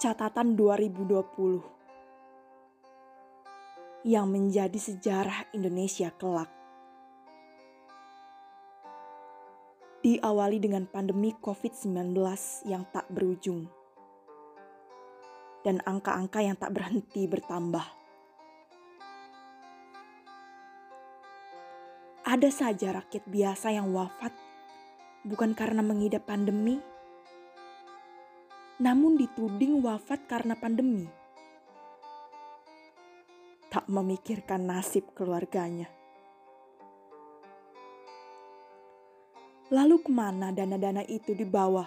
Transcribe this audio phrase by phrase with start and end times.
[0.00, 1.60] catatan 2020
[4.08, 6.48] yang menjadi sejarah Indonesia kelak.
[10.00, 12.16] Diawali dengan pandemi COVID-19
[12.64, 13.68] yang tak berujung
[15.68, 17.84] dan angka-angka yang tak berhenti bertambah.
[22.24, 24.32] Ada saja rakyat biasa yang wafat
[25.28, 26.80] bukan karena mengidap pandemi,
[28.80, 31.04] namun dituding wafat karena pandemi.
[33.68, 35.86] Tak memikirkan nasib keluarganya.
[39.70, 41.86] Lalu ke mana dana-dana itu dibawa?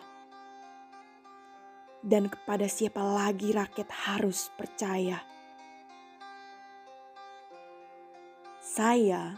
[1.99, 5.19] Dan kepada siapa lagi rakyat harus percaya?
[8.63, 9.35] Saya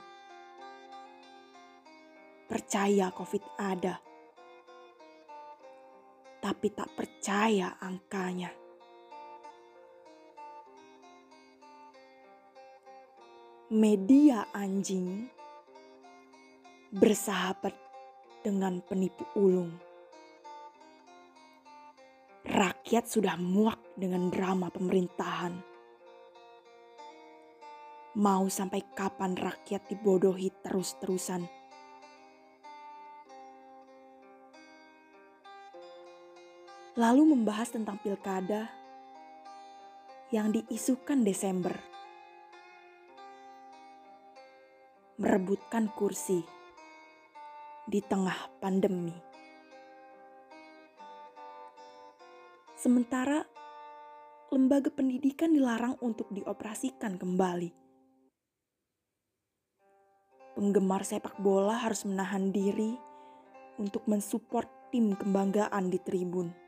[2.45, 4.04] percaya COVID ada
[6.45, 8.53] tapi tak percaya angkanya.
[13.73, 15.25] Media anjing
[16.93, 17.73] bersahabat
[18.45, 19.73] dengan penipu ulung.
[22.45, 25.57] Rakyat sudah muak dengan drama pemerintahan.
[28.21, 31.64] Mau sampai kapan rakyat dibodohi terus-terusan?
[36.95, 38.71] Lalu membahas tentang pilkada
[40.31, 41.75] yang diisukan Desember.
[45.19, 46.39] Merebutkan kursi
[47.83, 49.11] di tengah pandemi.
[52.79, 53.43] Sementara
[54.55, 57.75] lembaga pendidikan dilarang untuk dioperasikan kembali.
[60.55, 62.95] Penggemar sepak bola harus menahan diri
[63.75, 66.64] untuk mensupport tim kebanggaan di tribun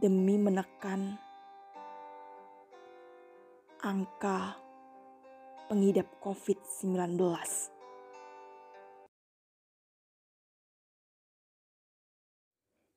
[0.00, 1.20] demi menekan
[3.84, 4.56] angka
[5.68, 7.20] pengidap COVID-19.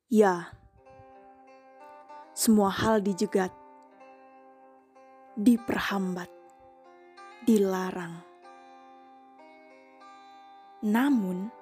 [0.08, 0.48] Ya,
[2.32, 3.52] semua hal dijegat,
[5.36, 6.32] diperhambat,
[7.44, 8.24] dilarang.
[10.80, 11.52] Namun,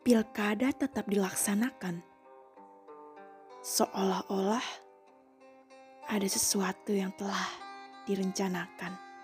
[0.00, 2.11] pilkada tetap dilaksanakan
[3.62, 4.66] seolah-olah
[6.10, 7.46] ada sesuatu yang telah
[8.10, 9.14] direncanakan.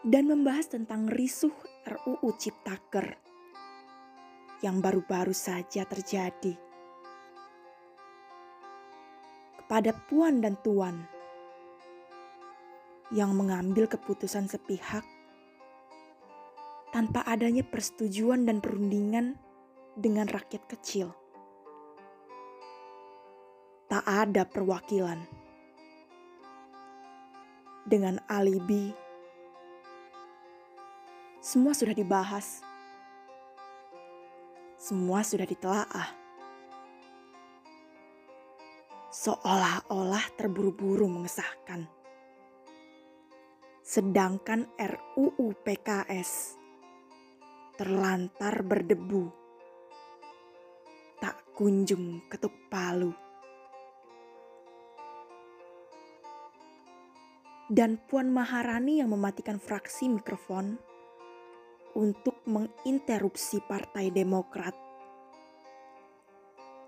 [0.00, 1.52] Dan membahas tentang risuh
[1.84, 3.18] RUU Ciptaker
[4.62, 6.54] yang baru-baru saja terjadi.
[9.60, 11.04] Kepada puan dan tuan
[13.10, 15.04] yang mengambil keputusan sepihak
[17.00, 19.40] tanpa adanya persetujuan dan perundingan
[19.96, 21.08] dengan rakyat kecil.
[23.88, 25.16] Tak ada perwakilan.
[27.88, 28.92] Dengan alibi,
[31.40, 32.60] semua sudah dibahas.
[34.76, 36.08] Semua sudah ditelaah.
[39.08, 41.88] Seolah-olah terburu-buru mengesahkan.
[43.80, 46.59] Sedangkan RUU PKS
[47.80, 49.32] terlantar berdebu.
[51.16, 53.08] Tak kunjung ketuk palu.
[57.72, 60.76] Dan Puan Maharani yang mematikan fraksi mikrofon
[61.96, 64.76] untuk menginterupsi Partai Demokrat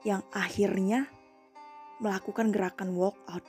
[0.05, 1.09] yang akhirnya
[2.05, 3.49] melakukan gerakan walkout.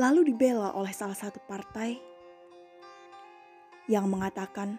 [0.00, 2.09] Lalu dibela oleh salah satu partai
[3.90, 4.78] yang mengatakan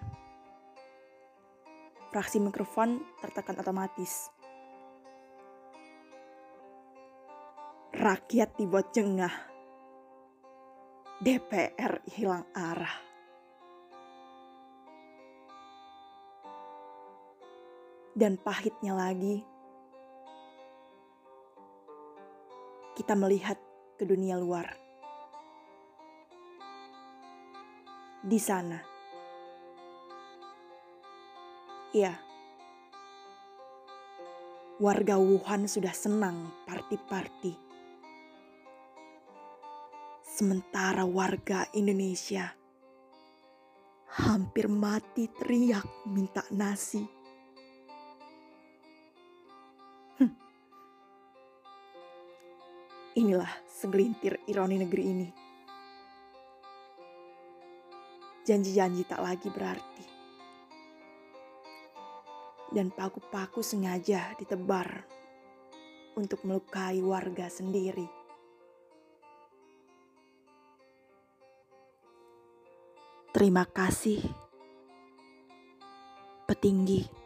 [2.16, 4.32] fraksi mikrofon tertekan otomatis.
[7.92, 9.52] Rakyat dibuat jengah.
[11.20, 12.96] DPR hilang arah.
[18.16, 19.44] Dan pahitnya lagi,
[22.96, 23.60] kita melihat
[24.00, 24.72] ke dunia luar.
[28.26, 28.91] Di sana,
[31.92, 32.16] Ya,
[34.80, 37.52] warga Wuhan sudah senang party-party.
[40.24, 42.48] Sementara warga Indonesia
[44.24, 47.04] hampir mati teriak minta nasi.
[50.16, 50.34] Hm.
[53.20, 55.30] Inilah segelintir ironi negeri ini.
[58.42, 60.11] janji-janji tak lagi berarti.
[62.72, 65.04] Dan paku-paku sengaja ditebar
[66.16, 68.08] untuk melukai warga sendiri.
[73.32, 74.20] Terima kasih,
[76.48, 77.21] petinggi.